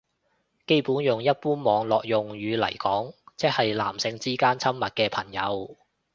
[0.65, 5.77] 基友用一般網絡用語嚟講即係男性之間親密嘅朋友